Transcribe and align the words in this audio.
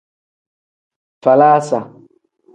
Falaasa. 1.23 1.79